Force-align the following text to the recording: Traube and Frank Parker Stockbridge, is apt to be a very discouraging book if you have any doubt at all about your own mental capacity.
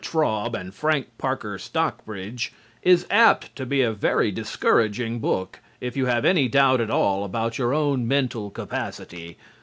Traube 0.03 0.55
and 0.55 0.73
Frank 0.73 1.09
Parker 1.19 1.59
Stockbridge, 1.59 2.53
is 2.81 3.05
apt 3.11 3.55
to 3.55 3.67
be 3.67 3.83
a 3.83 3.91
very 3.93 4.31
discouraging 4.31 5.19
book 5.19 5.59
if 5.79 5.95
you 5.95 6.07
have 6.07 6.25
any 6.25 6.47
doubt 6.47 6.81
at 6.81 6.89
all 6.89 7.23
about 7.23 7.59
your 7.59 7.71
own 7.71 8.07
mental 8.07 8.49
capacity. 8.49 9.37